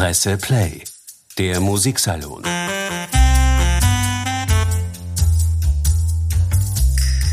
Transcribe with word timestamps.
Presse 0.00 0.38
Play, 0.38 0.82
der 1.36 1.60
Musiksalon. 1.60 2.42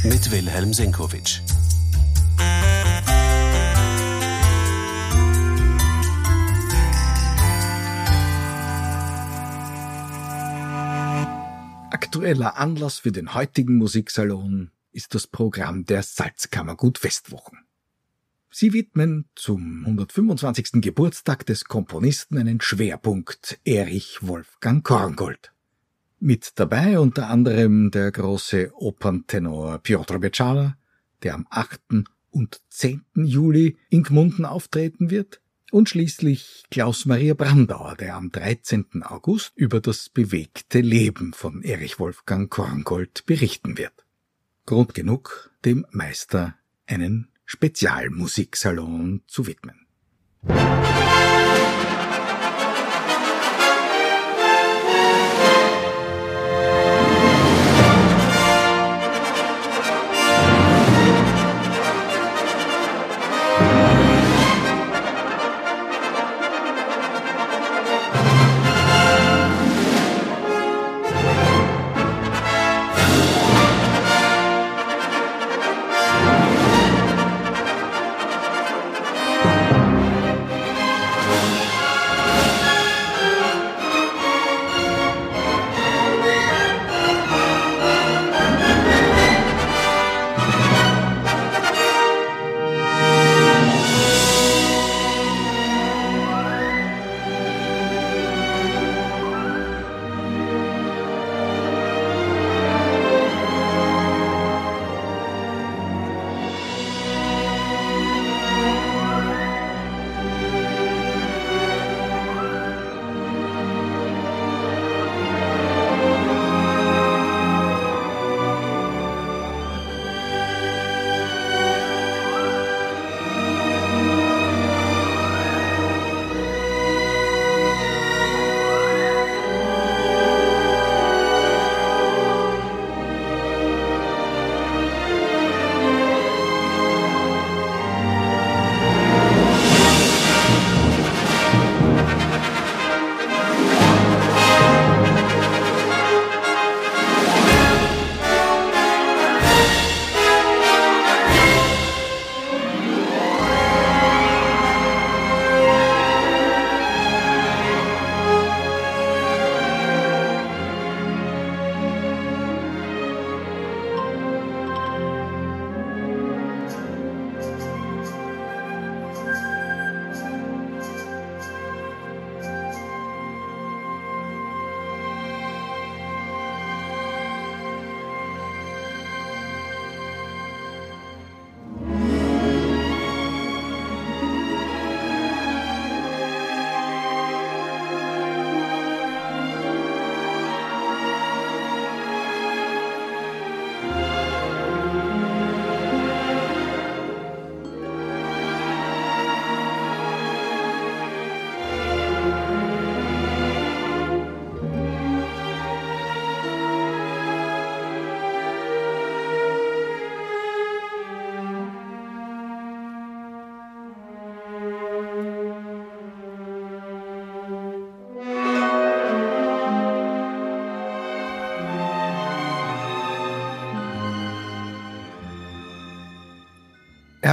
Mit 0.03 0.29
Wilhelm 0.29 0.73
Senkowitsch. 0.73 1.39
Aktueller 11.89 12.57
Anlass 12.57 12.99
für 12.99 13.13
den 13.13 13.33
heutigen 13.33 13.77
Musiksalon 13.77 14.71
ist 14.91 15.15
das 15.15 15.25
Programm 15.25 15.85
der 15.85 16.03
Salzkammergut 16.03 16.97
Festwochen. 16.97 17.66
Sie 18.49 18.73
widmen 18.73 19.25
zum 19.35 19.83
125. 19.85 20.81
Geburtstag 20.81 21.45
des 21.45 21.65
Komponisten 21.65 22.37
einen 22.37 22.61
Schwerpunkt 22.61 23.59
Erich 23.65 24.19
Wolfgang 24.21 24.83
Korngold. 24.83 25.51
Mit 26.19 26.53
dabei 26.55 26.99
unter 26.99 27.29
anderem 27.29 27.91
der 27.91 28.11
große 28.11 28.71
Operntenor 28.73 29.79
Piotr 29.79 30.19
Beczala, 30.19 30.77
der 31.23 31.35
am 31.35 31.45
8. 31.49 32.05
und 32.31 32.61
10. 32.69 33.03
Juli 33.15 33.77
in 33.89 34.03
Gmunden 34.03 34.45
auftreten 34.45 35.11
wird, 35.11 35.41
und 35.69 35.89
schließlich 35.89 36.63
Klaus 36.71 37.05
Maria 37.05 37.33
Brandauer, 37.33 37.95
der 37.95 38.15
am 38.15 38.31
13. 38.31 39.03
August 39.03 39.51
über 39.55 39.81
das 39.81 40.09
bewegte 40.09 40.79
Leben 40.79 41.33
von 41.33 41.61
Erich 41.61 41.99
Wolfgang 41.99 42.49
Korngold 42.49 43.25
berichten 43.25 43.77
wird. 43.77 44.05
Grund 44.65 44.93
genug, 44.93 45.51
dem 45.65 45.85
Meister 45.91 46.55
einen 46.85 47.27
Spezialmusiksalon 47.47 49.23
zu 49.25 49.47
widmen. 49.47 49.87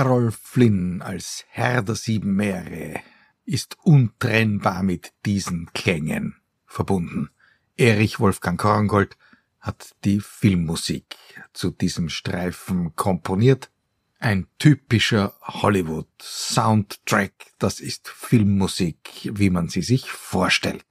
Errol 0.04 0.32
Flynn 0.32 1.00
als 1.00 1.46
Herr 1.48 1.80
der 1.80 1.94
sieben 1.94 2.36
Meere 2.36 3.00
ist 3.46 3.78
untrennbar 3.84 4.82
mit 4.82 5.14
diesen 5.24 5.70
Klängen 5.72 6.36
verbunden. 6.66 7.30
Erich 7.78 8.20
Wolfgang 8.20 8.60
Korngold 8.60 9.16
hat 9.60 9.96
die 10.04 10.20
Filmmusik 10.20 11.16
zu 11.54 11.70
diesem 11.70 12.10
Streifen 12.10 12.94
komponiert. 12.94 13.70
Ein 14.18 14.46
typischer 14.58 15.32
Hollywood-Soundtrack, 15.40 17.32
das 17.58 17.80
ist 17.80 18.06
Filmmusik, 18.06 19.30
wie 19.32 19.48
man 19.48 19.70
sie 19.70 19.82
sich 19.82 20.10
vorstellt. 20.10 20.84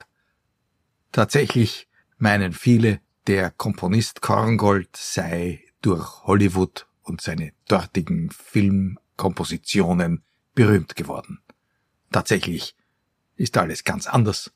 Tatsächlich 1.11 1.87
meinen 2.17 2.51
viele, 2.51 2.99
der 3.27 3.51
Komponist 3.51 4.21
Korngold 4.21 4.97
sei 4.97 5.63
durch 5.83 6.23
Hollywood 6.23 6.87
und 7.03 7.21
seine 7.21 7.53
dortigen 7.67 8.31
Filmkompositionen 9.23 10.21
berühmt 10.53 10.97
geworden. 10.97 11.39
Tatsächlich 12.11 12.75
ist 13.37 13.57
alles 13.57 13.85
ganz 13.85 14.05
anders. 14.05 14.51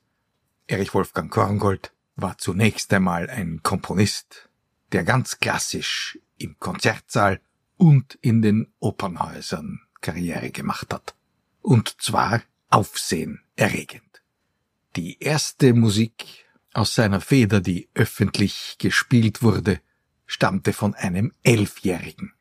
Erich 0.67 0.93
Wolfgang 0.93 1.31
Korngold 1.31 1.93
war 2.17 2.37
zunächst 2.37 2.93
einmal 2.93 3.29
ein 3.29 3.61
Komponist, 3.63 4.49
der 4.91 5.05
ganz 5.05 5.39
klassisch 5.39 6.19
im 6.37 6.59
Konzertsaal 6.59 7.39
und 7.77 8.15
in 8.21 8.41
den 8.41 8.67
Opernhäusern 8.79 9.79
Karriere 10.01 10.51
gemacht 10.51 10.93
hat. 10.93 11.15
Und 11.61 12.01
zwar 12.01 12.41
aufsehenerregend. 12.69 14.21
Die 14.97 15.17
erste 15.19 15.73
Musik 15.73 16.45
aus 16.73 16.93
seiner 16.93 17.21
Feder, 17.21 17.61
die 17.61 17.87
öffentlich 17.93 18.75
gespielt 18.79 19.41
wurde, 19.41 19.79
stammte 20.25 20.73
von 20.73 20.93
einem 20.93 21.33
Elfjährigen. 21.43 22.33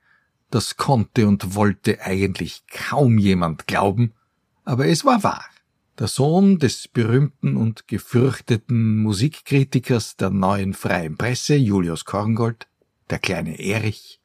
Das 0.50 0.76
konnte 0.76 1.26
und 1.26 1.54
wollte 1.54 2.02
eigentlich 2.02 2.64
kaum 2.70 3.18
jemand 3.18 3.66
glauben, 3.66 4.12
aber 4.64 4.86
es 4.86 5.04
war 5.04 5.22
wahr. 5.22 5.44
Der 5.98 6.08
Sohn 6.08 6.58
des 6.58 6.88
berühmten 6.88 7.56
und 7.56 7.88
gefürchteten 7.88 8.98
Musikkritikers 8.98 10.16
der 10.16 10.30
neuen 10.30 10.74
freien 10.74 11.16
Presse, 11.16 11.56
Julius 11.56 12.04
Korngold, 12.04 12.68
der 13.08 13.18
kleine 13.18 13.58
Erich, 13.58 14.20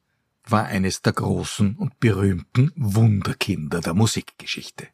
war 0.46 0.66
eines 0.66 1.02
der 1.02 1.14
großen 1.14 1.76
und 1.76 2.00
berühmten 2.00 2.72
Wunderkinder 2.76 3.80
der 3.80 3.94
Musikgeschichte. 3.94 4.88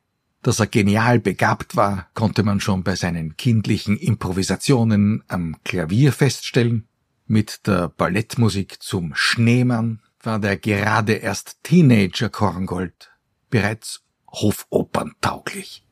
Dass 0.43 0.59
er 0.59 0.67
genial 0.67 1.19
begabt 1.19 1.75
war, 1.75 2.09
konnte 2.13 2.43
man 2.43 2.59
schon 2.59 2.83
bei 2.83 2.95
seinen 2.95 3.35
kindlichen 3.37 3.97
Improvisationen 3.97 5.23
am 5.27 5.57
Klavier 5.63 6.13
feststellen. 6.13 6.87
Mit 7.25 7.67
der 7.67 7.89
Ballettmusik 7.89 8.81
zum 8.81 9.13
Schneemann 9.15 10.01
war 10.27 10.39
der 10.39 10.57
gerade 10.57 11.13
erst 11.13 11.63
Teenager 11.63 12.29
Korngold 12.29 13.11
bereits 13.49 14.03
hofoperntauglich. 14.29 15.86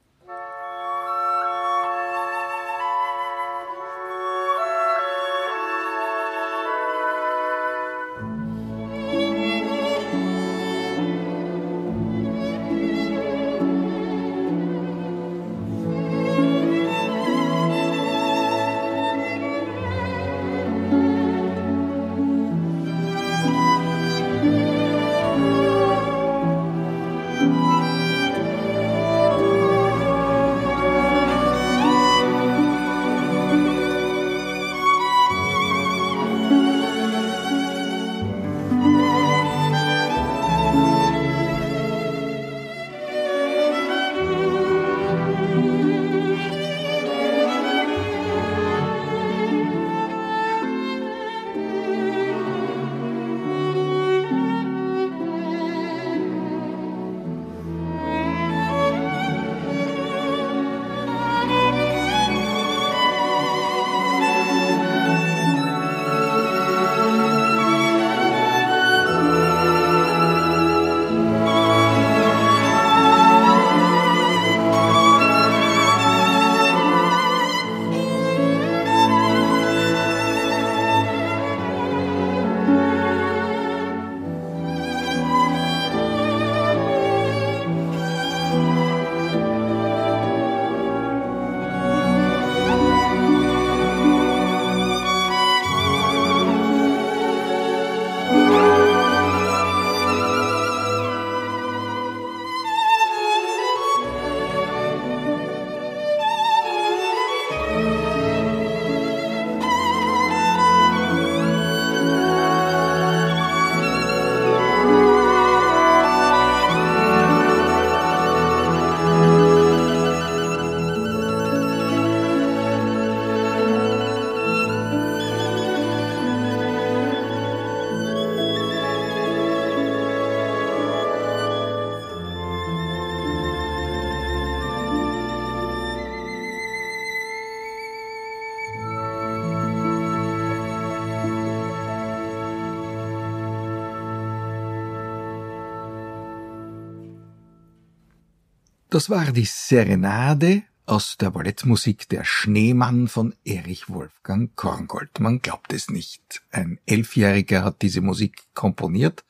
Das 148.96 149.10
war 149.10 149.34
die 149.34 149.44
Serenade 149.44 150.64
aus 150.86 151.18
der 151.18 151.30
Ballettmusik 151.30 152.08
Der 152.08 152.24
Schneemann 152.24 153.10
von 153.10 153.36
Erich 153.44 153.90
Wolfgang 153.90 154.56
Korngold. 154.56 155.20
Man 155.20 155.42
glaubt 155.42 155.74
es 155.74 155.90
nicht. 155.90 156.42
Ein 156.50 156.80
Elfjähriger 156.86 157.66
hat 157.66 157.82
diese 157.82 158.00
Musik 158.00 158.44
komponiert 158.54 159.26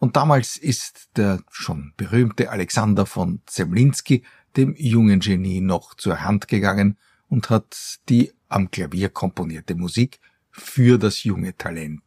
und 0.00 0.16
damals 0.16 0.56
ist 0.56 1.10
der 1.14 1.44
schon 1.48 1.92
berühmte 1.96 2.50
Alexander 2.50 3.06
von 3.06 3.40
Zemlinski 3.46 4.24
dem 4.56 4.74
jungen 4.76 5.20
Genie 5.20 5.60
noch 5.60 5.94
zur 5.94 6.24
Hand 6.24 6.48
gegangen 6.48 6.98
und 7.28 7.50
hat 7.50 8.00
die 8.08 8.32
am 8.48 8.72
Klavier 8.72 9.10
komponierte 9.10 9.76
Musik 9.76 10.18
für 10.50 10.98
das 10.98 11.22
junge 11.22 11.56
Talent 11.56 12.02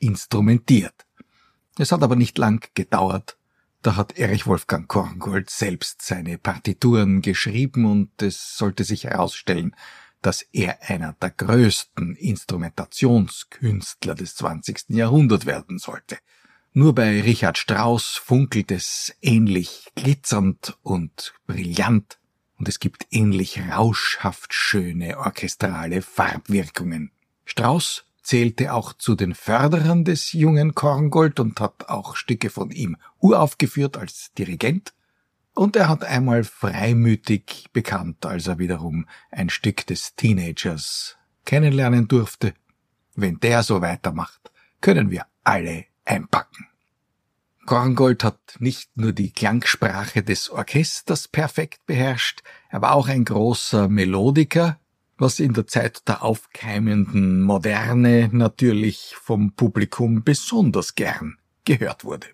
instrumentiert. 0.00 1.06
Es 1.78 1.92
hat 1.92 2.02
aber 2.02 2.16
nicht 2.16 2.36
lang 2.36 2.68
gedauert, 2.74 3.36
da 3.82 3.96
hat 3.96 4.16
Erich 4.16 4.46
Wolfgang 4.46 4.88
Korngold 4.88 5.50
selbst 5.50 6.02
seine 6.02 6.38
Partituren 6.38 7.20
geschrieben 7.20 7.84
und 7.84 8.22
es 8.22 8.56
sollte 8.56 8.84
sich 8.84 9.04
herausstellen, 9.04 9.74
dass 10.22 10.42
er 10.52 10.88
einer 10.88 11.14
der 11.20 11.30
größten 11.30 12.14
Instrumentationskünstler 12.14 14.14
des 14.14 14.36
20. 14.36 14.90
Jahrhunderts 14.90 15.46
werden 15.46 15.78
sollte. 15.78 16.18
Nur 16.72 16.94
bei 16.94 17.20
Richard 17.20 17.58
Strauss 17.58 18.16
funkelt 18.16 18.70
es 18.70 19.12
ähnlich 19.20 19.90
glitzernd 19.96 20.78
und 20.82 21.34
brillant 21.46 22.18
und 22.58 22.68
es 22.68 22.78
gibt 22.78 23.08
ähnlich 23.10 23.60
rauschhaft 23.60 24.54
schöne 24.54 25.18
orchestrale 25.18 26.02
Farbwirkungen. 26.02 27.10
Strauss 27.44 28.04
zählte 28.22 28.72
auch 28.72 28.92
zu 28.92 29.14
den 29.14 29.34
Förderern 29.34 30.04
des 30.04 30.32
jungen 30.32 30.74
Korngold 30.74 31.40
und 31.40 31.60
hat 31.60 31.88
auch 31.88 32.16
Stücke 32.16 32.50
von 32.50 32.70
ihm 32.70 32.96
uraufgeführt 33.18 33.96
als 33.96 34.32
Dirigent. 34.38 34.94
Und 35.54 35.76
er 35.76 35.88
hat 35.88 36.04
einmal 36.04 36.44
freimütig 36.44 37.68
bekannt, 37.72 38.24
als 38.24 38.46
er 38.46 38.58
wiederum 38.58 39.06
ein 39.30 39.50
Stück 39.50 39.86
des 39.86 40.14
Teenagers 40.14 41.16
kennenlernen 41.44 42.08
durfte. 42.08 42.54
Wenn 43.14 43.38
der 43.40 43.62
so 43.62 43.82
weitermacht, 43.82 44.50
können 44.80 45.10
wir 45.10 45.26
alle 45.44 45.84
einpacken. 46.04 46.68
Korngold 47.66 48.24
hat 48.24 48.56
nicht 48.58 48.96
nur 48.96 49.12
die 49.12 49.30
Klangsprache 49.30 50.22
des 50.22 50.50
Orchesters 50.50 51.28
perfekt 51.28 51.86
beherrscht, 51.86 52.42
er 52.70 52.82
war 52.82 52.94
auch 52.94 53.08
ein 53.08 53.24
großer 53.24 53.88
Melodiker, 53.88 54.80
was 55.22 55.38
in 55.38 55.54
der 55.54 55.68
Zeit 55.68 56.08
der 56.08 56.24
aufkeimenden 56.24 57.42
Moderne 57.42 58.28
natürlich 58.32 59.14
vom 59.16 59.52
Publikum 59.52 60.24
besonders 60.24 60.96
gern 60.96 61.38
gehört 61.64 62.04
wurde. 62.04 62.26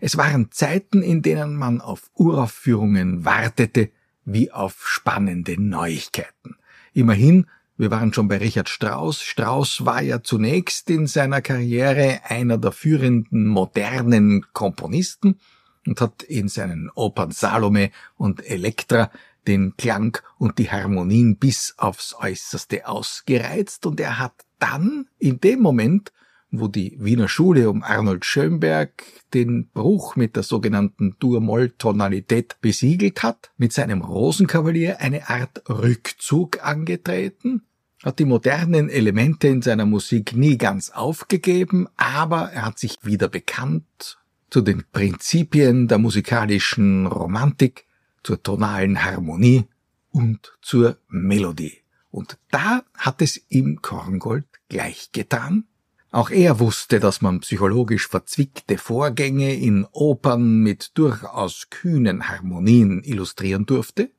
Es 0.00 0.16
waren 0.16 0.50
Zeiten, 0.50 1.00
in 1.00 1.22
denen 1.22 1.54
man 1.54 1.80
auf 1.80 2.10
Uraufführungen 2.14 3.24
wartete 3.24 3.90
wie 4.24 4.50
auf 4.50 4.86
spannende 4.86 5.60
Neuigkeiten. 5.62 6.56
Immerhin, 6.92 7.46
wir 7.76 7.92
waren 7.92 8.12
schon 8.12 8.26
bei 8.26 8.38
Richard 8.38 8.68
Strauss. 8.68 9.22
Strauss 9.22 9.84
war 9.84 10.02
ja 10.02 10.22
zunächst 10.22 10.90
in 10.90 11.06
seiner 11.06 11.40
Karriere 11.40 12.20
einer 12.24 12.58
der 12.58 12.72
führenden 12.72 13.46
modernen 13.46 14.44
Komponisten 14.52 15.38
und 15.86 16.00
hat 16.00 16.24
in 16.24 16.48
seinen 16.48 16.90
Opern 16.94 17.30
Salome 17.30 17.90
und 18.16 18.44
Elektra 18.44 19.10
den 19.46 19.76
Klang 19.76 20.18
und 20.38 20.58
die 20.58 20.70
Harmonien 20.70 21.36
bis 21.36 21.74
aufs 21.76 22.14
äußerste 22.18 22.88
ausgereizt 22.88 23.86
und 23.86 24.00
er 24.00 24.18
hat 24.18 24.44
dann 24.58 25.08
in 25.18 25.40
dem 25.40 25.60
Moment 25.60 26.12
wo 26.60 26.68
die 26.68 26.96
Wiener 27.00 27.28
Schule 27.28 27.70
um 27.70 27.82
Arnold 27.82 28.24
Schönberg 28.24 29.02
den 29.32 29.68
Bruch 29.68 30.16
mit 30.16 30.36
der 30.36 30.42
sogenannten 30.42 31.16
Dur-Moll-Tonalität 31.18 32.56
besiegelt 32.60 33.22
hat, 33.22 33.50
mit 33.56 33.72
seinem 33.72 34.02
Rosenkavalier 34.02 35.00
eine 35.00 35.28
Art 35.28 35.68
Rückzug 35.68 36.64
angetreten, 36.64 37.62
hat 38.02 38.18
die 38.18 38.24
modernen 38.24 38.88
Elemente 38.88 39.48
in 39.48 39.62
seiner 39.62 39.86
Musik 39.86 40.36
nie 40.36 40.58
ganz 40.58 40.90
aufgegeben, 40.90 41.88
aber 41.96 42.52
er 42.52 42.66
hat 42.66 42.78
sich 42.78 42.96
wieder 43.02 43.28
bekannt 43.28 44.18
zu 44.50 44.60
den 44.60 44.84
Prinzipien 44.92 45.88
der 45.88 45.98
musikalischen 45.98 47.06
Romantik, 47.06 47.86
zur 48.24 48.42
tonalen 48.42 49.04
Harmonie 49.04 49.64
und 50.10 50.58
zur 50.62 50.98
Melodie. 51.08 51.78
Und 52.10 52.38
da 52.50 52.82
hat 52.96 53.22
es 53.22 53.40
ihm 53.48 53.82
Korngold 53.82 54.46
gleich 54.68 55.12
getan. 55.12 55.64
Auch 56.10 56.30
er 56.30 56.60
wusste, 56.60 57.00
dass 57.00 57.20
man 57.22 57.40
psychologisch 57.40 58.06
verzwickte 58.06 58.78
Vorgänge 58.78 59.54
in 59.54 59.84
Opern 59.90 60.58
mit 60.58 60.96
durchaus 60.96 61.70
kühnen 61.70 62.28
Harmonien 62.28 63.02
illustrieren 63.02 63.66
durfte, 63.66 64.10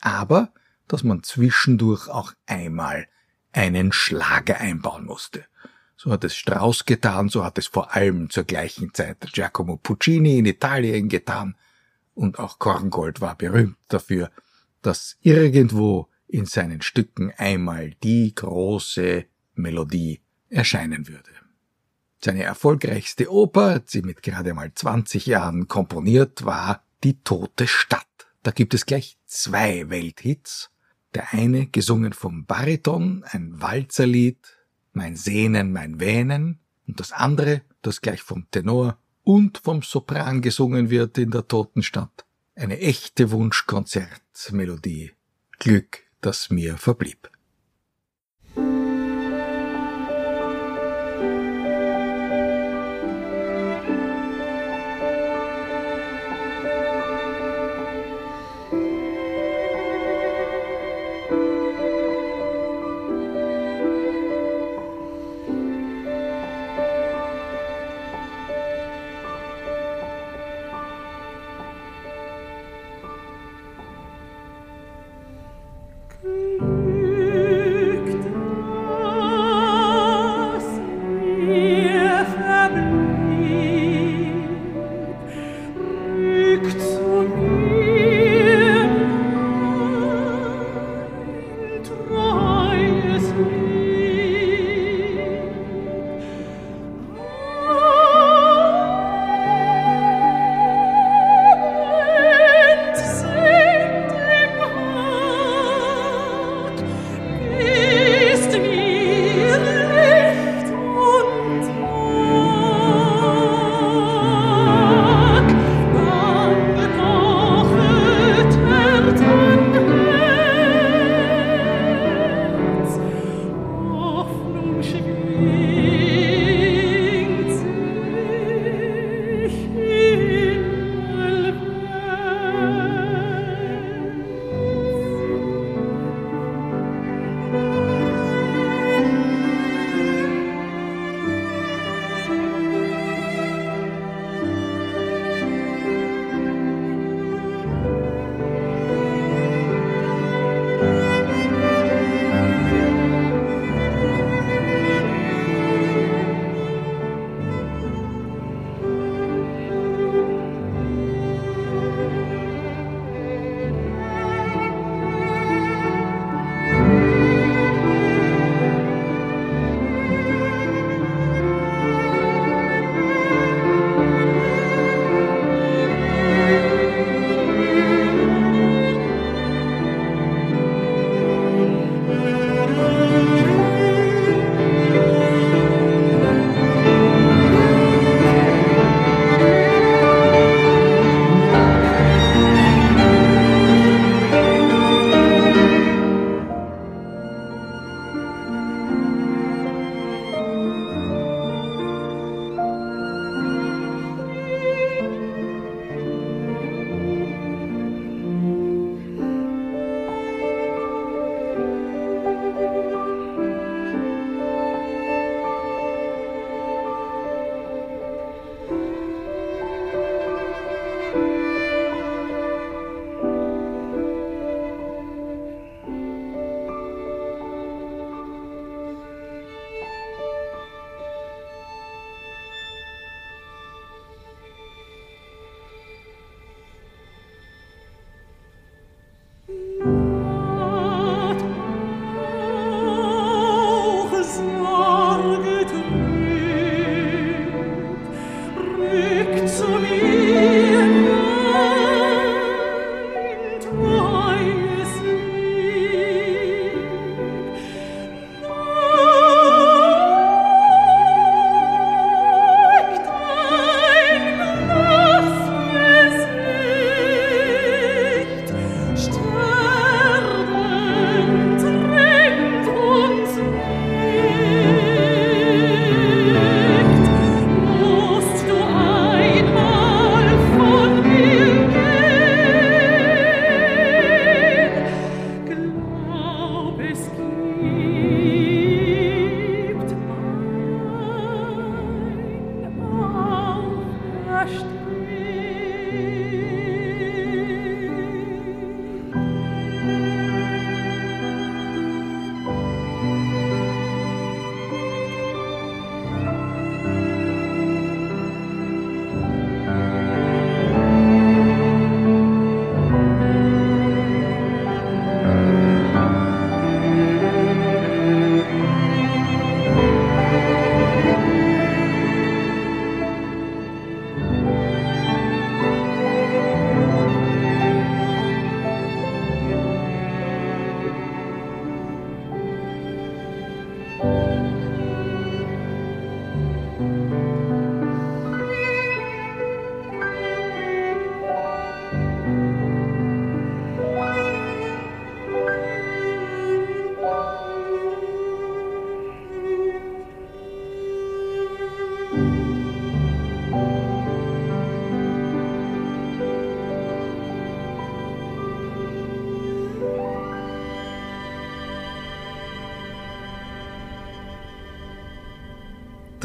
aber 0.00 0.52
dass 0.88 1.04
man 1.04 1.22
zwischendurch 1.22 2.08
auch 2.08 2.32
einmal 2.46 3.06
einen 3.52 3.92
Schlager 3.92 4.58
einbauen 4.58 5.04
musste. 5.04 5.44
So 5.96 6.10
hat 6.10 6.24
es 6.24 6.34
Strauss 6.34 6.86
getan, 6.86 7.28
so 7.28 7.44
hat 7.44 7.58
es 7.58 7.66
vor 7.66 7.94
allem 7.94 8.30
zur 8.30 8.44
gleichen 8.44 8.92
Zeit 8.94 9.20
Giacomo 9.32 9.76
Puccini 9.76 10.38
in 10.38 10.46
Italien 10.46 11.08
getan, 11.08 11.54
und 12.14 12.38
auch 12.38 12.58
Korngold 12.58 13.20
war 13.20 13.36
berühmt 13.36 13.76
dafür, 13.88 14.30
dass 14.82 15.16
irgendwo 15.20 16.08
in 16.26 16.46
seinen 16.46 16.82
Stücken 16.82 17.32
einmal 17.36 17.90
die 18.02 18.34
große 18.34 19.26
Melodie 19.54 20.20
erscheinen 20.48 21.08
würde. 21.08 21.30
Seine 22.24 22.44
erfolgreichste 22.44 23.30
Oper, 23.32 23.80
die 23.80 24.02
mit 24.02 24.22
gerade 24.22 24.54
mal 24.54 24.72
20 24.72 25.26
Jahren 25.26 25.68
komponiert, 25.68 26.44
war 26.44 26.84
Die 27.02 27.20
tote 27.22 27.66
Stadt. 27.66 28.06
Da 28.44 28.52
gibt 28.52 28.74
es 28.74 28.86
gleich 28.86 29.18
zwei 29.26 29.90
Welthits. 29.90 30.70
Der 31.14 31.32
eine 31.32 31.66
gesungen 31.66 32.12
vom 32.12 32.46
Bariton, 32.46 33.24
ein 33.26 33.60
Walzerlied, 33.60 34.38
Mein 34.92 35.16
Sehnen, 35.16 35.72
mein 35.72 35.98
Wähnen, 35.98 36.60
und 36.86 37.00
das 37.00 37.12
andere, 37.12 37.62
das 37.82 38.00
gleich 38.00 38.22
vom 38.22 38.48
Tenor 38.50 38.98
und 39.24 39.58
vom 39.58 39.82
Sopran 39.82 40.42
gesungen 40.42 40.90
wird 40.90 41.18
in 41.18 41.30
der 41.30 41.46
Totenstadt. 41.46 42.24
Eine 42.54 42.78
echte 42.78 43.30
Wunschkonzertmelodie. 43.30 45.12
Glück, 45.58 46.00
das 46.20 46.50
mir 46.50 46.76
verblieb. 46.76 47.30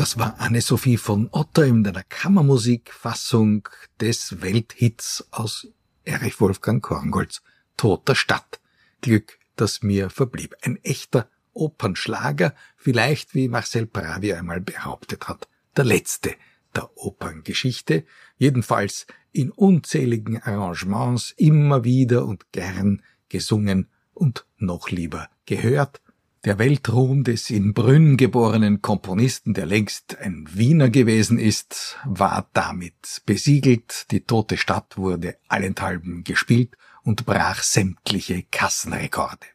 Das 0.08 0.18
war 0.18 0.40
Anne-Sophie 0.40 0.96
von 0.96 1.28
Otter 1.34 1.66
in 1.66 1.84
der 1.84 2.02
Kammermusikfassung 2.02 3.68
des 4.00 4.42
Welthits 4.42 5.28
aus 5.32 5.68
Erich 6.06 6.40
Wolfgang 6.40 6.82
Korngolds 6.82 7.44
Toter 7.76 8.16
Stadt. 8.16 8.62
Glück, 9.02 9.38
das 9.58 9.84
mir 9.84 10.10
verblieb. 10.10 10.56
Ein 10.62 10.78
echter 10.82 11.30
Opernschlager, 11.52 12.56
vielleicht 12.78 13.36
wie 13.36 13.50
Marcel 13.50 13.86
Pravi 13.86 14.32
einmal 14.32 14.62
behauptet 14.62 15.28
hat, 15.28 15.50
der 15.76 15.84
letzte 15.84 16.36
der 16.74 16.90
Operngeschichte, 16.96 18.06
jedenfalls 18.38 19.08
in 19.34 19.52
unzähligen 19.52 20.42
Arrangements 20.42 21.34
immer 21.36 21.84
wieder 21.84 22.26
und 22.26 22.50
gern 22.54 23.04
gesungen 23.28 23.90
und 24.14 24.46
noch 24.58 24.90
lieber 24.90 25.30
gehört 25.46 26.00
der 26.48 26.60
Weltruhm 26.60 27.26
des 27.26 27.50
in 27.50 27.74
Brünn 27.74 28.16
geborenen 28.16 28.82
Komponisten, 28.82 29.54
der 29.54 29.66
längst 29.66 30.18
ein 30.20 30.48
Wiener 30.50 30.90
gewesen 30.90 31.40
ist, 31.40 31.98
war 32.06 32.48
damit 32.54 33.22
besiegelt. 33.26 34.06
Die 34.12 34.22
tote 34.22 34.56
Stadt 34.56 34.96
wurde 34.96 35.36
allenthalben 35.50 36.24
gespielt 36.24 36.78
und 37.04 37.26
brach 37.26 37.64
sämtliche 37.64 38.44
Kassenrekorde. 38.44 39.46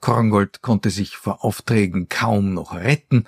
Korngold 0.00 0.62
konnte 0.62 0.88
sich 0.88 1.14
vor 1.18 1.44
Aufträgen 1.44 2.08
kaum 2.08 2.54
noch 2.54 2.74
retten. 2.74 3.26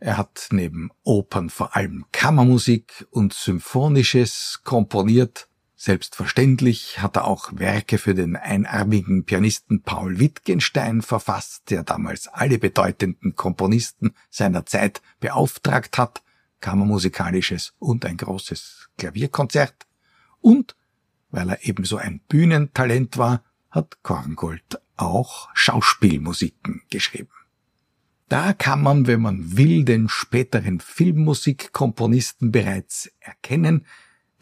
Er 0.00 0.16
hat 0.16 0.48
neben 0.50 0.90
Opern 1.04 1.48
vor 1.48 1.76
allem 1.76 2.06
Kammermusik 2.10 3.06
und 3.12 3.34
Symphonisches 3.34 4.62
komponiert, 4.64 5.46
Selbstverständlich 5.84 7.02
hat 7.02 7.16
er 7.16 7.24
auch 7.24 7.50
Werke 7.54 7.98
für 7.98 8.14
den 8.14 8.36
einarmigen 8.36 9.24
Pianisten 9.24 9.82
Paul 9.82 10.20
Wittgenstein 10.20 11.02
verfasst, 11.02 11.70
der 11.70 11.82
damals 11.82 12.28
alle 12.28 12.58
bedeutenden 12.58 13.34
Komponisten 13.34 14.14
seiner 14.30 14.64
Zeit 14.64 15.02
beauftragt 15.18 15.98
hat, 15.98 16.22
kammermusikalisches 16.60 17.74
und 17.80 18.06
ein 18.06 18.16
großes 18.16 18.90
Klavierkonzert. 18.96 19.88
Und, 20.40 20.76
weil 21.32 21.48
er 21.50 21.66
ebenso 21.66 21.96
ein 21.96 22.20
Bühnentalent 22.28 23.18
war, 23.18 23.42
hat 23.68 24.04
Korngold 24.04 24.80
auch 24.96 25.48
Schauspielmusiken 25.52 26.82
geschrieben. 26.90 27.34
Da 28.28 28.52
kann 28.52 28.84
man, 28.84 29.08
wenn 29.08 29.20
man 29.20 29.56
will, 29.56 29.84
den 29.84 30.08
späteren 30.08 30.78
Filmmusikkomponisten 30.78 32.52
bereits 32.52 33.10
erkennen, 33.18 33.84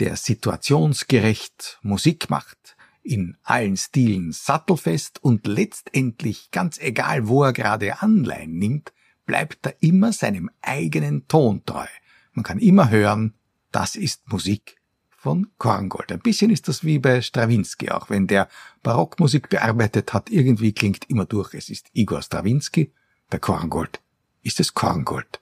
der 0.01 0.17
situationsgerecht 0.17 1.79
Musik 1.83 2.31
macht, 2.31 2.77
in 3.03 3.37
allen 3.43 3.77
Stilen 3.77 4.33
sattelfest 4.33 5.23
und 5.23 5.47
letztendlich 5.47 6.51
ganz 6.51 6.79
egal, 6.79 7.29
wo 7.29 7.45
er 7.45 7.53
gerade 7.53 8.03
Anleihen 8.03 8.59
nimmt, 8.59 8.93
bleibt 9.27 9.67
er 9.67 9.77
immer 9.81 10.13
seinem 10.13 10.51
eigenen 10.63 11.29
Ton 11.29 11.65
treu. 11.65 11.87
Man 12.33 12.45
kann 12.45 12.59
immer 12.59 12.91
hören, 12.91 13.35
das 13.73 13.95
ist 13.95 14.29
Musik 14.29 14.77
von 15.11 15.49
Korngold. 15.59 16.11
Ein 16.13 16.21
bisschen 16.21 16.51
ist 16.51 16.67
das 16.69 16.83
wie 16.83 16.99
bei 16.99 17.21
Strawinski, 17.21 17.91
auch 17.91 18.11
wenn 18.11 18.27
der 18.27 18.49
Barockmusik 18.83 19.51
bearbeitet 19.51 20.15
hat, 20.15 20.31
irgendwie 20.31 20.73
klingt 20.73 21.09
immer 21.11 21.27
durch, 21.27 21.55
es 21.55 21.69
ist 21.69 21.89
Igor 21.93 22.23
Strawinski, 22.23 22.93
bei 23.29 23.39
Korngold 23.39 24.01
ist 24.43 24.61
es 24.61 24.73
Korngold. 24.73 25.41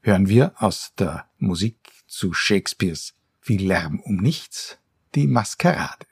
Hören 0.00 0.28
wir 0.28 0.52
aus 0.56 0.92
der 0.96 1.26
Musik 1.38 1.76
zu 2.06 2.32
Shakespeares 2.32 3.14
viel 3.40 3.66
Lärm 3.66 4.00
um 4.00 4.16
nichts, 4.16 4.78
die 5.14 5.26
Maskerade. 5.26 6.06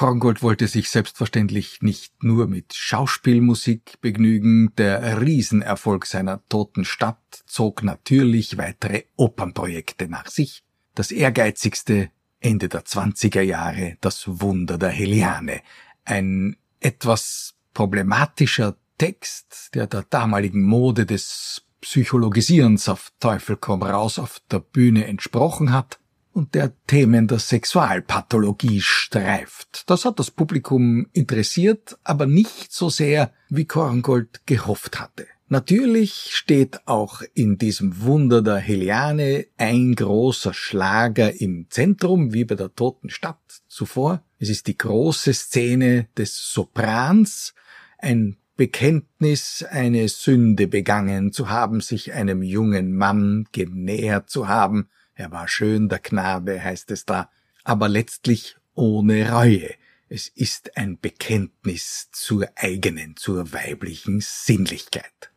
Korngold 0.00 0.42
wollte 0.42 0.66
sich 0.66 0.88
selbstverständlich 0.88 1.82
nicht 1.82 2.24
nur 2.24 2.46
mit 2.46 2.72
Schauspielmusik 2.72 4.00
begnügen, 4.00 4.74
der 4.78 5.20
Riesenerfolg 5.20 6.06
seiner 6.06 6.42
toten 6.48 6.86
Stadt 6.86 7.42
zog 7.44 7.82
natürlich 7.82 8.56
weitere 8.56 9.02
Opernprojekte 9.16 10.08
nach 10.08 10.28
sich. 10.28 10.64
Das 10.94 11.10
ehrgeizigste 11.10 12.08
Ende 12.40 12.70
der 12.70 12.86
20er 12.86 13.42
Jahre, 13.42 13.98
das 14.00 14.24
Wunder 14.26 14.78
der 14.78 14.88
Heliane. 14.88 15.60
Ein 16.06 16.56
etwas 16.80 17.56
problematischer 17.74 18.76
Text, 18.96 19.74
der 19.74 19.86
der 19.86 20.04
damaligen 20.08 20.62
Mode 20.62 21.04
des 21.04 21.60
Psychologisierens 21.82 22.88
auf 22.88 23.12
Teufel 23.20 23.58
komm 23.58 23.82
raus 23.82 24.18
auf 24.18 24.40
der 24.50 24.60
Bühne 24.60 25.06
entsprochen 25.06 25.74
hat, 25.74 26.00
und 26.32 26.54
der 26.54 26.72
Themen 26.86 27.26
der 27.26 27.38
Sexualpathologie 27.38 28.80
streift. 28.80 29.88
Das 29.90 30.04
hat 30.04 30.18
das 30.18 30.30
Publikum 30.30 31.06
interessiert, 31.12 31.98
aber 32.04 32.26
nicht 32.26 32.72
so 32.72 32.88
sehr, 32.88 33.32
wie 33.48 33.64
Korngold 33.64 34.46
gehofft 34.46 35.00
hatte. 35.00 35.26
Natürlich 35.52 36.28
steht 36.30 36.86
auch 36.86 37.22
in 37.34 37.58
diesem 37.58 38.02
Wunder 38.02 38.40
der 38.40 38.58
Heliane 38.58 39.46
ein 39.56 39.96
großer 39.96 40.54
Schlager 40.54 41.40
im 41.40 41.66
Zentrum, 41.70 42.32
wie 42.32 42.44
bei 42.44 42.54
der 42.54 42.72
Toten 42.72 43.10
Stadt 43.10 43.62
zuvor. 43.66 44.22
Es 44.38 44.48
ist 44.48 44.68
die 44.68 44.78
große 44.78 45.34
Szene 45.34 46.06
des 46.16 46.52
Soprans, 46.52 47.52
ein 47.98 48.36
Bekenntnis, 48.56 49.64
eine 49.68 50.08
Sünde 50.08 50.68
begangen 50.68 51.32
zu 51.32 51.48
haben, 51.48 51.80
sich 51.80 52.12
einem 52.12 52.42
jungen 52.44 52.94
Mann 52.94 53.48
genähert 53.50 54.30
zu 54.30 54.46
haben. 54.46 54.88
Er 55.20 55.30
war 55.32 55.48
schön, 55.48 55.90
der 55.90 55.98
Knabe, 55.98 56.64
heißt 56.64 56.90
es 56.92 57.04
da, 57.04 57.30
aber 57.62 57.90
letztlich 57.90 58.56
ohne 58.72 59.30
Reue. 59.30 59.74
Es 60.08 60.28
ist 60.28 60.78
ein 60.78 60.98
Bekenntnis 60.98 62.08
zur 62.10 62.48
eigenen, 62.56 63.18
zur 63.18 63.52
weiblichen 63.52 64.22
Sinnlichkeit. 64.22 65.30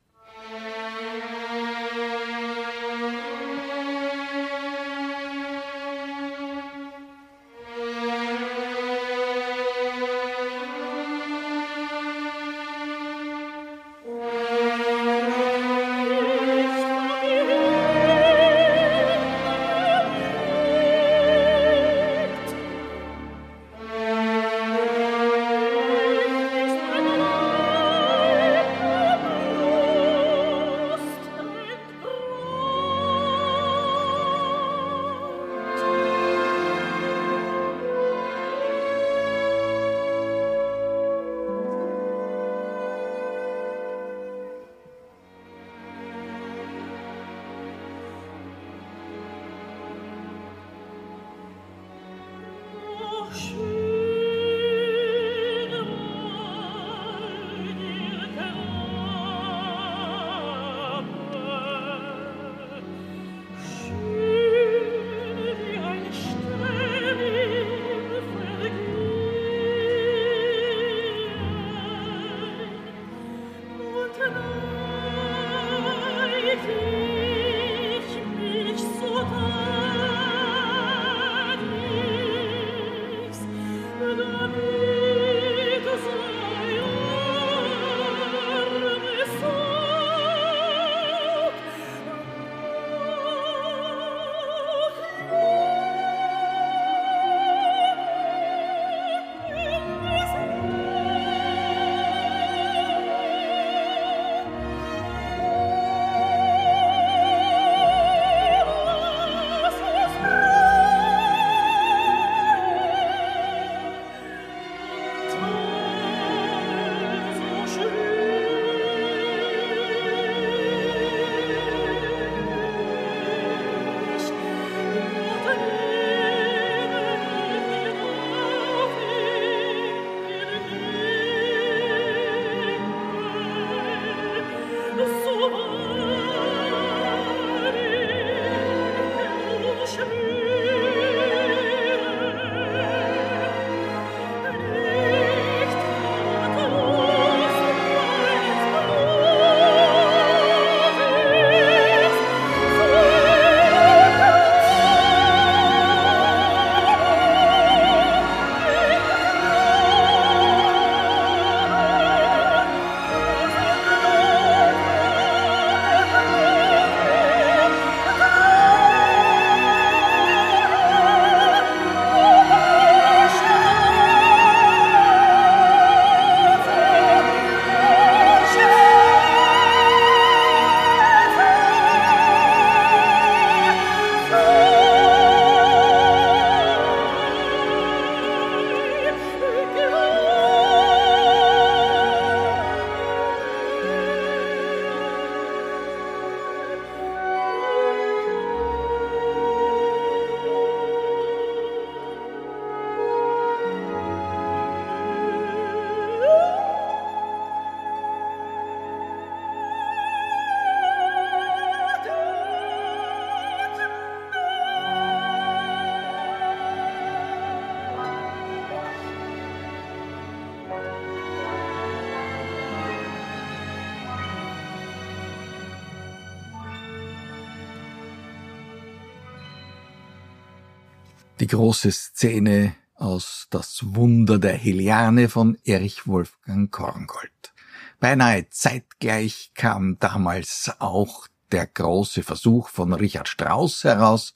Die 231.43 231.47
große 231.47 231.91
Szene 231.91 232.73
aus 232.95 233.47
Das 233.49 233.82
Wunder 233.84 234.39
der 234.39 234.53
Heliane 234.53 235.27
von 235.27 235.58
Erich 235.65 236.08
Wolfgang 236.08 236.71
Korngold. 236.71 237.53
Beinahe 237.99 238.49
zeitgleich 238.49 239.51
kam 239.53 239.99
damals 239.99 240.71
auch 240.79 241.27
der 241.51 241.67
große 241.67 242.23
Versuch 242.23 242.69
von 242.69 242.93
Richard 242.93 243.27
Strauss 243.27 243.84
heraus, 243.84 244.36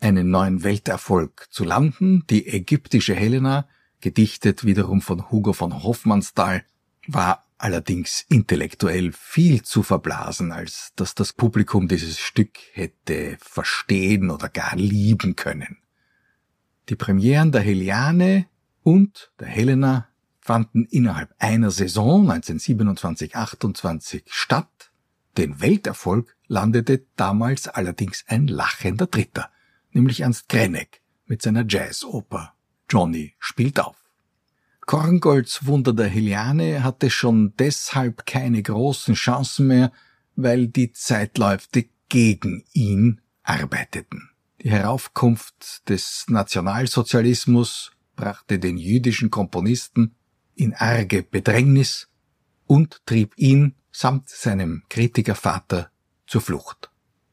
einen 0.00 0.28
neuen 0.28 0.64
Welterfolg 0.64 1.46
zu 1.48 1.64
landen. 1.64 2.26
Die 2.28 2.46
ägyptische 2.46 3.14
Helena, 3.14 3.66
gedichtet 4.02 4.66
wiederum 4.66 5.00
von 5.00 5.30
Hugo 5.30 5.54
von 5.54 5.82
Hoffmannsthal, 5.82 6.62
war 7.06 7.46
allerdings 7.56 8.22
intellektuell 8.28 9.12
viel 9.12 9.62
zu 9.62 9.82
verblasen, 9.82 10.52
als 10.52 10.92
dass 10.94 11.14
das 11.14 11.32
Publikum 11.32 11.88
dieses 11.88 12.18
Stück 12.18 12.58
hätte 12.74 13.38
verstehen 13.40 14.30
oder 14.30 14.50
gar 14.50 14.76
lieben 14.76 15.36
können. 15.36 15.78
Die 16.88 16.96
Premieren 16.96 17.50
der 17.50 17.62
Heliane 17.62 18.46
und 18.82 19.32
der 19.40 19.48
Helena 19.48 20.08
fanden 20.40 20.84
innerhalb 20.84 21.34
einer 21.38 21.70
Saison 21.70 22.30
1927-28 22.30 24.24
statt. 24.26 24.90
Den 25.38 25.62
Welterfolg 25.62 26.36
landete 26.46 27.06
damals 27.16 27.68
allerdings 27.68 28.24
ein 28.28 28.46
lachender 28.46 29.06
Dritter, 29.06 29.50
nämlich 29.92 30.20
Ernst 30.20 30.50
Krenek 30.50 31.00
mit 31.24 31.40
seiner 31.40 31.64
Jazzoper 31.66 32.52
Johnny 32.90 33.34
spielt 33.38 33.80
auf. 33.80 33.96
Korngolds 34.82 35.64
Wunder 35.64 35.94
der 35.94 36.08
Heliane 36.08 36.84
hatte 36.84 37.08
schon 37.08 37.54
deshalb 37.58 38.26
keine 38.26 38.62
großen 38.62 39.14
Chancen 39.14 39.68
mehr, 39.68 39.90
weil 40.36 40.68
die 40.68 40.92
Zeitläufte 40.92 41.86
gegen 42.10 42.64
ihn 42.74 43.22
arbeiteten. 43.42 44.33
Die 44.64 44.70
Heraufkunft 44.70 45.90
des 45.90 46.24
Nationalsozialismus 46.28 47.92
brachte 48.16 48.58
den 48.58 48.78
jüdischen 48.78 49.30
Komponisten 49.30 50.14
in 50.54 50.72
arge 50.72 51.22
Bedrängnis 51.22 52.08
und 52.66 53.02
trieb 53.04 53.34
ihn 53.36 53.74
samt 53.92 54.30
seinem 54.30 54.82
Kritikervater 54.88 55.90
zur 56.26 56.40
Flucht. 56.40 56.90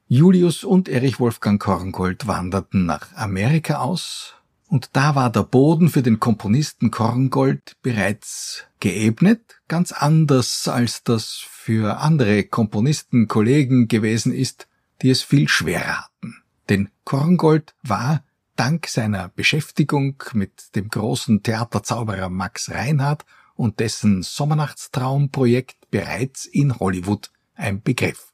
Julius 0.10 0.66
und 0.66 0.90
Erich 0.90 1.22
Wolfgang 1.22 1.62
Korngold 1.62 2.28
wanderten 2.28 2.86
nach 2.86 3.16
Amerika 3.16 3.78
aus, 3.78 4.34
und 4.68 4.90
da 4.92 5.16
war 5.16 5.32
der 5.32 5.44
Boden 5.44 5.88
für 5.88 6.02
den 6.02 6.20
Komponisten 6.20 6.92
Korngold 6.92 7.78
bereits 7.82 8.66
geebnet, 8.82 9.62
ganz 9.70 9.94
anders 9.94 10.68
als 10.68 11.04
das 11.04 11.42
für 11.50 12.00
andere 12.00 12.44
Komponisten 12.44 13.30
Kollegen 13.30 13.88
gewesen 13.88 14.34
ist, 14.34 14.68
die 15.02 15.10
es 15.10 15.24
viel 15.24 15.48
schwerer 15.48 16.04
hatten. 16.04 16.41
Denn 16.72 16.88
Korngold 17.04 17.76
war 17.84 18.24
dank 18.56 18.88
seiner 18.88 19.28
Beschäftigung 19.28 20.24
mit 20.32 20.74
dem 20.74 20.88
großen 20.88 21.44
Theaterzauberer 21.44 22.30
Max 22.30 22.72
Reinhardt 22.72 23.26
und 23.56 23.82
dessen 23.82 24.24
Sommernachtstraumprojekt 24.24 25.92
bereits 25.92 26.46
in 26.46 26.80
Hollywood 26.80 27.30
ein 27.56 27.82
Begriff. 27.82 28.32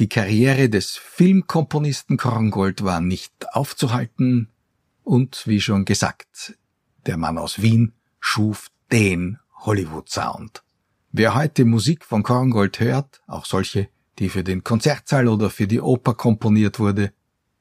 Die 0.00 0.10
Karriere 0.10 0.68
des 0.68 0.98
Filmkomponisten 0.98 2.18
Korngold 2.18 2.84
war 2.84 3.00
nicht 3.00 3.54
aufzuhalten, 3.54 4.50
und 5.02 5.46
wie 5.46 5.62
schon 5.62 5.86
gesagt, 5.86 6.58
der 7.06 7.16
Mann 7.16 7.38
aus 7.38 7.62
Wien 7.62 7.94
schuf 8.20 8.70
den 8.92 9.38
Hollywood 9.60 10.10
Sound. 10.10 10.62
Wer 11.10 11.34
heute 11.34 11.64
Musik 11.64 12.04
von 12.04 12.22
Korngold 12.22 12.80
hört, 12.80 13.22
auch 13.26 13.46
solche, 13.46 13.88
die 14.18 14.28
für 14.28 14.44
den 14.44 14.64
Konzertsaal 14.64 15.28
oder 15.28 15.50
für 15.50 15.66
die 15.66 15.80
Oper 15.80 16.14
komponiert 16.14 16.78
wurde, 16.78 17.12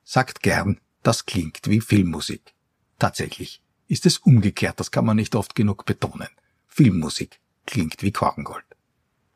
sagt 0.03 0.41
gern, 0.41 0.79
das 1.01 1.25
klingt 1.25 1.61
wie 1.65 1.81
Filmmusik. 1.81 2.53
Tatsächlich 2.99 3.61
ist 3.87 4.05
es 4.05 4.17
umgekehrt, 4.17 4.79
das 4.79 4.91
kann 4.91 5.05
man 5.05 5.17
nicht 5.17 5.35
oft 5.35 5.55
genug 5.55 5.85
betonen. 5.85 6.29
Filmmusik 6.67 7.39
klingt 7.65 8.01
wie 8.01 8.11
Korngold. 8.11 8.63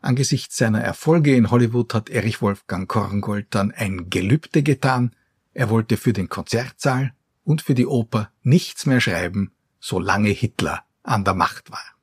Angesichts 0.01 0.58
seiner 0.58 0.82
Erfolge 0.82 1.36
in 1.36 1.51
Hollywood 1.51 1.93
hat 1.93 2.10
Erich 2.10 2.41
Wolfgang 2.41 2.88
Korngold 2.88 3.47
dann 3.49 3.71
ein 3.71 4.10
Gelübde 4.10 4.63
getan. 4.63 5.15
Er 5.53 5.69
wollte 5.69 5.97
für 5.97 6.13
den 6.13 6.30
Konzertsaal 6.30 7.13
und 7.43 7.62
für 7.62 7.75
die 7.75 7.88
Oper 7.88 8.32
nichts 8.43 8.86
mehr 8.86 9.01
schreiben, 9.01 9.51
solange 9.80 10.30
Hitler 10.30 10.84
an 11.03 11.23
der 11.23 11.34
Macht 11.34 11.71
war. 11.71 11.96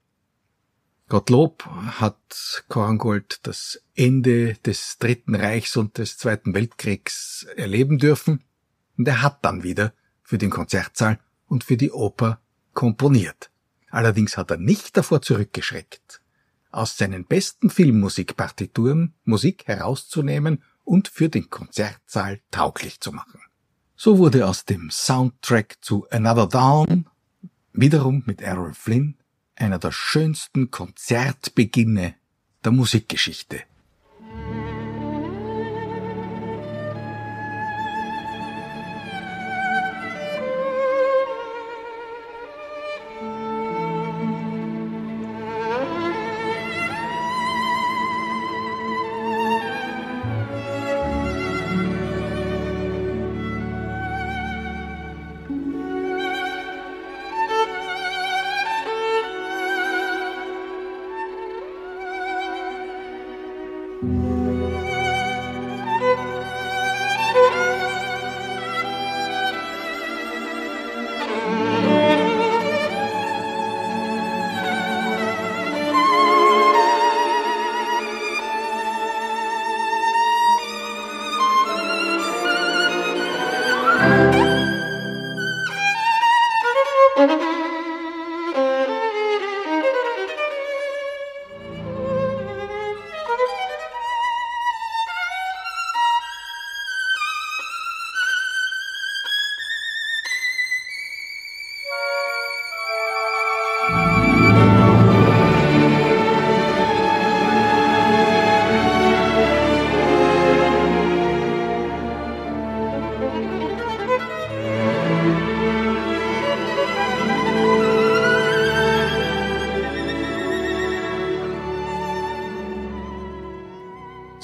Gottlob 1.09 1.67
hat 1.67 2.65
Korngold 2.69 3.41
das 3.43 3.83
Ende 3.95 4.55
des 4.65 4.97
Dritten 4.99 5.35
Reichs 5.35 5.77
und 5.77 5.99
des 5.99 6.17
Zweiten 6.17 6.55
Weltkriegs 6.55 7.47
erleben 7.57 7.99
dürfen 7.99 8.43
und 8.97 9.07
er 9.07 9.21
hat 9.21 9.45
dann 9.45 9.63
wieder 9.63 9.93
für 10.23 10.39
den 10.39 10.49
Konzertsaal 10.49 11.19
und 11.47 11.63
für 11.63 11.77
die 11.77 11.91
Oper 11.91 12.41
komponiert. 12.73 13.51
Allerdings 13.91 14.39
hat 14.39 14.51
er 14.51 14.57
nicht 14.57 14.97
davor 14.97 15.21
zurückgeschreckt, 15.21 16.23
aus 16.71 16.97
seinen 16.97 17.27
besten 17.27 17.69
Filmmusikpartituren 17.69 19.15
Musik 19.25 19.67
herauszunehmen 19.67 20.63
und 20.85 21.09
für 21.09 21.29
den 21.29 21.51
Konzertsaal 21.51 22.41
tauglich 22.51 23.01
zu 23.01 23.13
machen. 23.13 23.41
So 23.95 24.19
wurde 24.19 24.49
aus 24.49 24.65
dem 24.65 24.91
Soundtrack 24.91 25.77
zu 25.83 26.07
Another 26.11 26.49
Dawn, 26.49 27.09
wiederum 27.73 28.23
mit 28.27 28.41
Errol 28.41 28.73
Flynn, 28.73 29.19
einer 29.57 29.79
der 29.79 29.93
schönsten 29.93 30.71
Konzertbeginne 30.71 32.15
der 32.65 32.73
Musikgeschichte. 32.73 33.63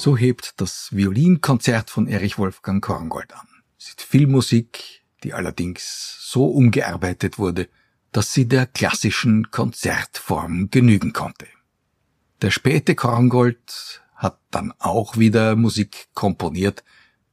So 0.01 0.17
hebt 0.17 0.55
das 0.63 0.89
Violinkonzert 0.93 1.91
von 1.91 2.09
Erich 2.09 2.39
Wolfgang 2.39 2.83
Korngold 2.83 3.35
an. 3.35 3.47
Es 3.79 3.89
ist 3.89 4.01
Filmmusik, 4.01 5.03
die 5.23 5.35
allerdings 5.35 6.17
so 6.23 6.47
umgearbeitet 6.47 7.39
wurde, 7.39 7.69
dass 8.11 8.33
sie 8.33 8.49
der 8.49 8.65
klassischen 8.65 9.51
Konzertform 9.51 10.71
genügen 10.71 11.13
konnte. 11.13 11.49
Der 12.41 12.51
späte 12.51 12.95
Korngold 12.95 14.01
hat 14.15 14.39
dann 14.51 14.73
auch 14.79 15.19
wieder 15.19 15.55
Musik 15.55 16.09
komponiert, 16.15 16.83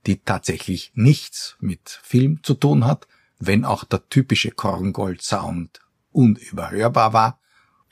die 0.05 0.17
tatsächlich 0.17 0.91
nichts 0.93 1.55
mit 1.61 2.01
Film 2.03 2.43
zu 2.43 2.53
tun 2.53 2.83
hat, 2.83 3.07
wenn 3.39 3.63
auch 3.63 3.85
der 3.85 4.09
typische 4.09 4.51
Korngold-Sound 4.51 5.79
unüberhörbar 6.11 7.13
war 7.13 7.39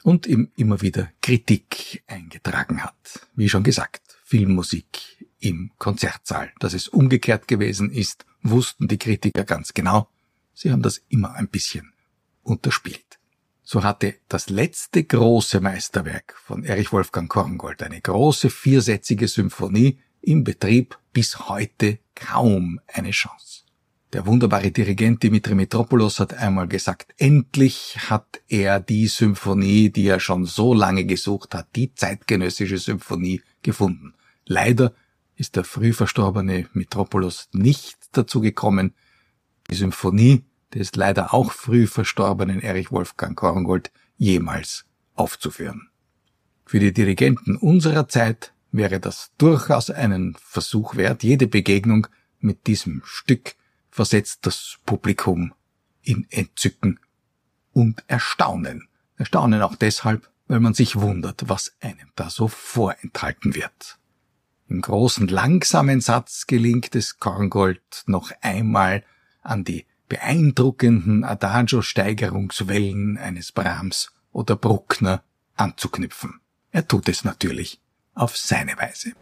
und 0.04 0.28
ihm 0.28 0.52
immer 0.58 0.82
wieder 0.82 1.08
Kritik 1.22 2.04
eingetragen 2.08 2.84
hat. 2.84 3.26
Wie 3.36 3.48
schon 3.48 3.64
gesagt, 3.64 4.05
Filmmusik 4.26 5.24
im 5.40 5.72
Konzertsaal. 5.78 6.52
Dass 6.60 6.74
es 6.74 6.88
umgekehrt 6.88 7.48
gewesen 7.48 7.92
ist, 7.92 8.26
wussten 8.42 8.88
die 8.88 8.98
Kritiker 8.98 9.44
ganz 9.44 9.74
genau. 9.74 10.10
Sie 10.56 10.72
haben 10.72 10.82
das 10.82 11.02
immer 11.10 11.34
ein 11.36 11.48
bisschen 11.48 11.94
unterspielt. 12.42 13.20
So 13.62 13.84
hatte 13.84 14.16
das 14.28 14.50
letzte 14.50 15.04
große 15.04 15.62
Meisterwerk 15.62 16.36
von 16.44 16.64
Erich 16.64 16.92
Wolfgang 16.92 17.30
Korngold, 17.30 17.84
eine 17.84 18.02
große 18.02 18.50
viersätzige 18.50 19.28
Symphonie, 19.28 20.00
im 20.22 20.44
Betrieb 20.44 20.98
bis 21.14 21.48
heute 21.48 22.00
kaum 22.16 22.80
eine 22.88 23.12
Chance. 23.12 23.62
Der 24.12 24.26
wunderbare 24.26 24.72
Dirigent 24.72 25.22
Dimitri 25.22 25.54
Mitropoulos 25.54 26.20
hat 26.20 26.34
einmal 26.34 26.68
gesagt, 26.68 27.14
endlich 27.18 27.98
hat 28.10 28.42
er 28.48 28.80
die 28.80 29.08
Symphonie, 29.08 29.92
die 29.92 30.08
er 30.08 30.20
schon 30.20 30.46
so 30.46 30.74
lange 30.74 31.06
gesucht 31.06 31.54
hat, 31.54 31.68
die 31.76 31.94
zeitgenössische 31.94 32.78
Symphonie 32.80 33.42
gefunden. 33.62 34.15
Leider 34.46 34.94
ist 35.36 35.56
der 35.56 35.64
früh 35.64 35.94
verstorbene 35.94 36.68
Mitropoulos 36.74 37.50
nicht 37.52 37.98
dazu 38.14 38.42
gekommen, 38.42 38.94
die 39.70 39.76
Symphonie 39.76 40.44
des 40.74 40.96
leider 40.96 41.34
auch 41.34 41.52
früh 41.52 41.88
verstorbenen 41.88 42.62
Erich 42.62 42.92
Wolfgang 42.92 43.38
Korngold 43.38 43.92
jemals 44.18 44.86
aufzuführen. 45.16 45.90
Für 46.66 46.80
die 46.80 46.94
Dirigenten 46.94 47.58
unserer 47.58 48.08
Zeit 48.08 48.54
wäre 48.72 49.00
das 49.00 49.32
durchaus 49.38 49.90
einen 49.90 50.36
Versuch 50.36 50.96
wert. 50.96 51.24
Jede 51.24 51.48
Begegnung 51.48 52.08
mit 52.40 52.68
diesem 52.68 53.02
Stück 53.06 53.56
versetzt 53.90 54.46
das 54.46 54.78
Publikum 54.86 55.54
in 56.02 56.28
Entzücken 56.30 57.00
und 57.72 58.04
Erstaunen. 58.08 58.88
Erstaunen 59.18 59.62
auch 59.62 59.76
deshalb, 59.76 60.30
weil 60.48 60.60
man 60.60 60.74
sich 60.74 60.98
wundert, 60.98 61.48
was 61.48 61.76
einem 61.80 62.10
da 62.16 62.30
so 62.30 62.48
vorenthalten 62.48 63.56
wird. 63.56 63.98
Im 64.68 64.82
großen 64.82 65.28
langsamen 65.28 66.02
Satz 66.02 66.48
gelingt 66.48 66.96
es 66.96 67.20
Korngold 67.20 68.04
noch 68.08 68.32
einmal 68.42 69.04
an 69.42 69.64
die 69.64 69.86
beeindruckenden 70.10 71.24
Adagio-Steigerungswellen 71.24 73.18
eines 73.18 73.52
Brahms 73.52 74.12
oder 74.32 74.56
Bruckner 74.56 75.24
anzuknüpfen. 75.56 76.40
Er 76.72 76.88
tut 76.88 77.08
es 77.10 77.24
natürlich 77.24 77.80
auf 78.16 78.38
seine 78.38 78.78
Weise. 78.78 79.14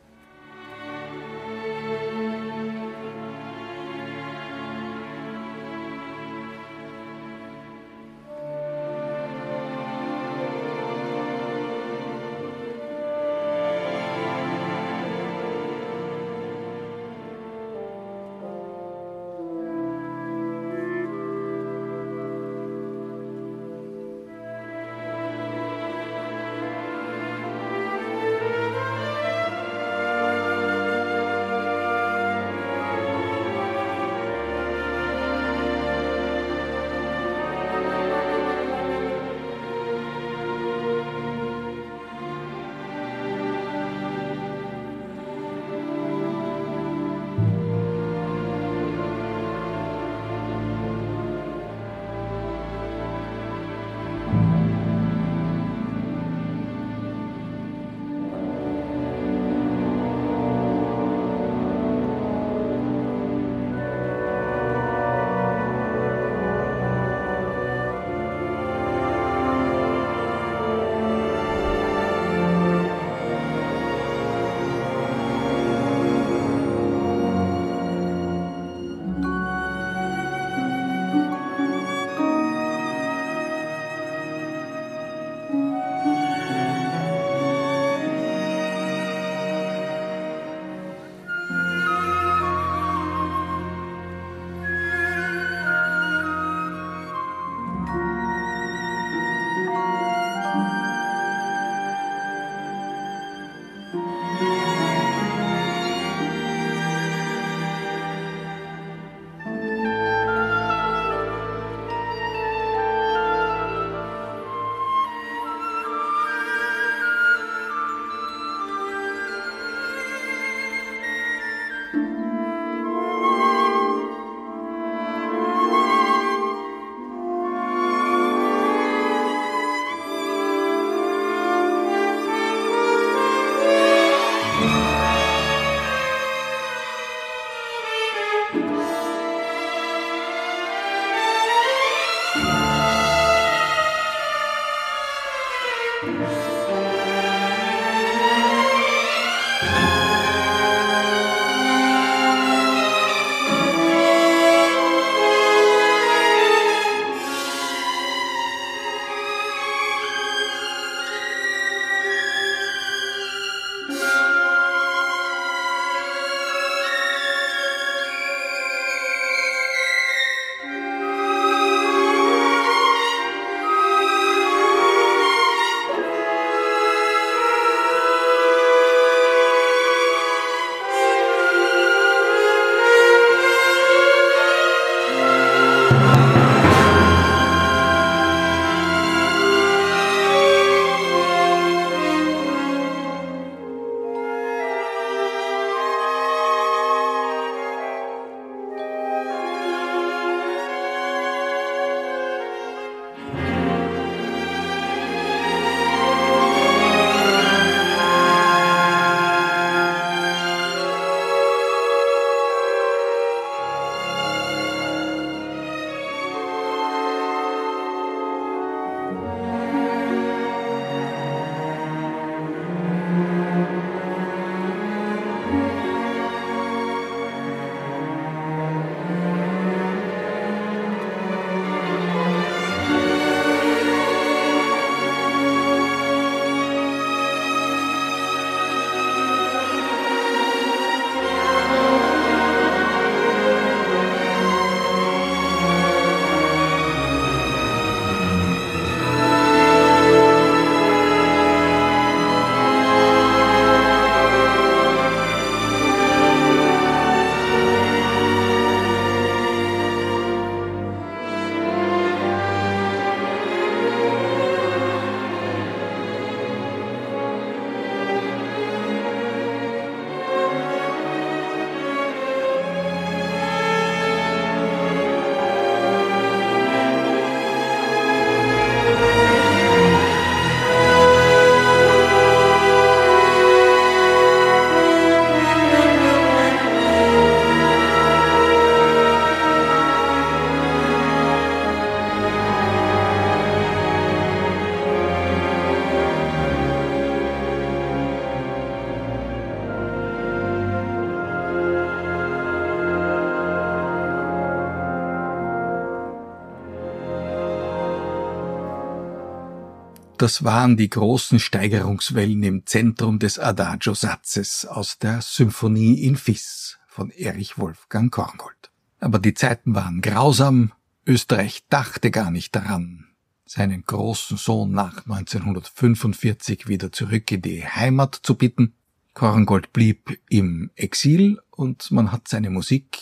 Das 310.24 310.46
waren 310.46 310.78
die 310.78 310.90
großen 310.90 311.38
Steigerungswellen 311.38 312.44
im 312.44 312.66
Zentrum 312.66 313.20
des 313.20 313.40
Adagio-Satzes 313.40 314.66
aus 314.66 314.98
der 314.98 315.22
Symphonie 315.22 316.02
in 316.02 316.16
Fis 316.16 316.80
von 316.88 317.10
Erich 317.10 317.58
Wolfgang 317.58 318.10
Korngold. 318.10 318.72
Aber 319.02 319.20
die 319.20 319.34
Zeiten 319.34 319.76
waren 319.76 320.00
grausam, 320.00 320.72
Österreich 321.06 321.66
dachte 321.68 322.10
gar 322.10 322.32
nicht 322.32 322.56
daran, 322.56 323.08
seinen 323.44 323.84
großen 323.84 324.38
Sohn 324.38 324.72
nach 324.72 325.06
1945 325.06 326.70
wieder 326.70 326.94
zurück 326.94 327.30
in 327.30 327.42
die 327.42 327.68
Heimat 327.68 328.18
zu 328.24 328.36
bitten. 328.36 328.76
Korngold 329.14 329.74
blieb 329.74 330.18
im 330.30 330.72
Exil 330.76 331.42
und 331.52 331.92
man 331.92 332.14
hat 332.14 332.30
seine 332.30 332.50
Musik 332.50 332.98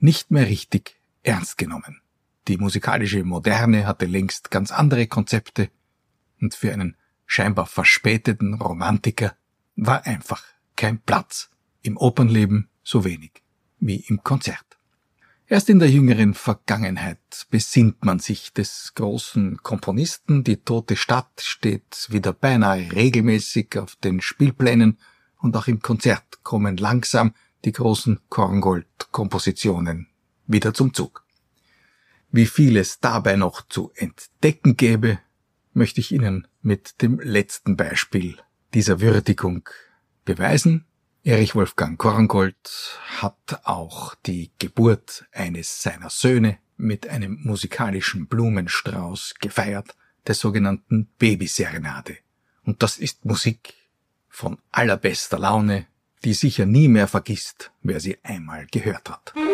nicht 0.00 0.32
mehr 0.32 0.48
richtig 0.48 1.00
ernst 1.22 1.58
genommen. 1.58 2.00
Die 2.48 2.56
musikalische 2.56 3.22
Moderne 3.22 3.86
hatte 3.86 4.06
längst 4.06 4.50
ganz 4.50 4.72
andere 4.72 5.06
Konzepte 5.06 5.70
und 6.40 6.54
für 6.54 6.72
einen 6.72 6.96
scheinbar 7.26 7.66
verspäteten 7.66 8.54
Romantiker 8.54 9.34
war 9.76 10.06
einfach 10.06 10.42
kein 10.76 11.00
Platz 11.00 11.50
im 11.82 11.96
Opernleben 11.96 12.68
so 12.82 13.04
wenig 13.04 13.42
wie 13.78 13.96
im 14.08 14.22
Konzert. 14.22 14.70
Erst 15.46 15.68
in 15.68 15.80
der 15.80 15.90
jüngeren 15.90 16.34
Vergangenheit 16.34 17.46
besinnt 17.50 18.04
man 18.04 18.20
sich 18.20 18.52
des 18.52 18.92
großen 18.94 19.56
Komponisten, 19.62 20.44
die 20.44 20.58
tote 20.58 20.94
Stadt 20.94 21.40
steht 21.40 22.06
wieder 22.08 22.32
beinahe 22.32 22.92
regelmäßig 22.92 23.76
auf 23.78 23.96
den 23.96 24.20
Spielplänen 24.20 24.98
und 25.38 25.56
auch 25.56 25.66
im 25.66 25.80
Konzert 25.80 26.44
kommen 26.44 26.76
langsam 26.76 27.34
die 27.64 27.72
großen 27.72 28.20
Korngold-Kompositionen 28.28 30.06
wieder 30.46 30.72
zum 30.72 30.94
Zug. 30.94 31.24
Wie 32.30 32.46
viel 32.46 32.76
es 32.76 33.00
dabei 33.00 33.34
noch 33.34 33.66
zu 33.66 33.90
entdecken 33.96 34.76
gäbe, 34.76 35.18
möchte 35.72 36.00
ich 36.00 36.12
Ihnen 36.12 36.46
mit 36.62 37.02
dem 37.02 37.20
letzten 37.20 37.76
Beispiel 37.76 38.36
dieser 38.74 39.00
Würdigung 39.00 39.68
beweisen. 40.24 40.84
Erich 41.22 41.54
Wolfgang 41.54 41.98
Korngold 41.98 42.98
hat 43.18 43.60
auch 43.64 44.14
die 44.26 44.50
Geburt 44.58 45.26
eines 45.32 45.82
seiner 45.82 46.10
Söhne 46.10 46.58
mit 46.76 47.08
einem 47.08 47.40
musikalischen 47.42 48.26
Blumenstrauß 48.26 49.34
gefeiert, 49.40 49.94
der 50.26 50.34
sogenannten 50.34 51.08
Babyserenade. 51.18 52.16
Und 52.64 52.82
das 52.82 52.98
ist 52.98 53.24
Musik 53.24 53.74
von 54.28 54.58
allerbester 54.70 55.38
Laune, 55.38 55.86
die 56.24 56.34
sicher 56.34 56.66
nie 56.66 56.88
mehr 56.88 57.08
vergisst, 57.08 57.70
wer 57.82 58.00
sie 58.00 58.18
einmal 58.22 58.66
gehört 58.70 59.10
hat. 59.10 59.34
Mit 59.34 59.50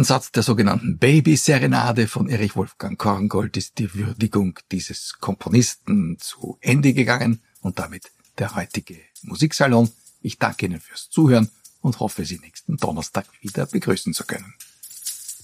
ersten 0.00 0.14
Satz 0.14 0.32
der 0.32 0.42
sogenannten 0.42 0.96
Baby-Serenade 0.96 2.08
von 2.08 2.30
Erich 2.30 2.56
Wolfgang 2.56 2.98
Korngold 2.98 3.58
ist 3.58 3.78
die 3.78 3.94
Würdigung 3.94 4.58
dieses 4.72 5.18
Komponisten 5.20 6.16
zu 6.18 6.56
Ende 6.62 6.94
gegangen 6.94 7.42
und 7.60 7.78
damit 7.78 8.10
der 8.38 8.54
heutige 8.54 8.96
Musiksalon. 9.22 9.90
Ich 10.22 10.38
danke 10.38 10.66
Ihnen 10.66 10.80
fürs 10.80 11.10
Zuhören 11.10 11.50
und 11.82 12.00
hoffe, 12.00 12.24
Sie 12.24 12.38
nächsten 12.38 12.78
Donnerstag 12.78 13.26
wieder 13.42 13.66
begrüßen 13.66 14.14
zu 14.14 14.24
können. 14.24 14.54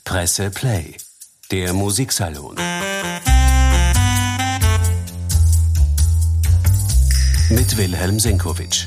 Presse 0.05 0.51
Play, 0.51 0.97
der 1.51 1.75
Musiksalon. 1.75 2.57
Mit 7.51 7.77
Wilhelm 7.77 8.19
Senkowitsch. 8.19 8.87